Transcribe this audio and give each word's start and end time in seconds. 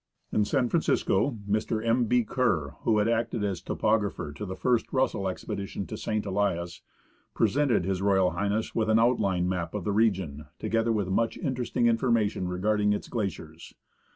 In 0.31 0.45
San 0.45 0.67
Francisco 0.67 1.37
Mr. 1.47 1.85
M. 1.85 2.05
B. 2.05 2.23
Kerr, 2.23 2.69
who 2.81 2.97
had 2.97 3.07
acted 3.07 3.43
as 3.43 3.61
topo 3.61 3.99
grapher 3.99 4.33
to 4.35 4.47
the 4.47 4.55
first 4.55 4.91
Russell 4.91 5.27
expedition 5.27 5.85
to 5.85 5.95
St. 5.95 6.25
Elias, 6.25 6.81
presented 7.35 7.85
H.R. 7.85 8.43
H. 8.57 8.73
with 8.73 8.89
an 8.89 8.97
outline 8.97 9.47
map 9.47 9.75
of 9.75 9.83
the 9.83 9.91
region, 9.93 10.47
together 10.57 10.91
with 10.91 11.09
much 11.09 11.37
interesting 11.37 11.85
information 11.85 12.47
regarding 12.47 12.93
its 12.93 13.09
glaciers. 13.09 13.75